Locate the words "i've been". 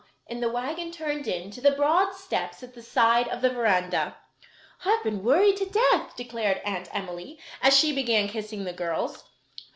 4.83-5.23